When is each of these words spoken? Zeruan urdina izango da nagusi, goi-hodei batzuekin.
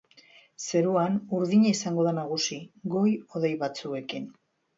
Zeruan 0.69 1.19
urdina 1.39 1.69
izango 1.73 2.07
da 2.07 2.15
nagusi, 2.21 2.59
goi-hodei 2.95 3.53
batzuekin. 3.67 4.27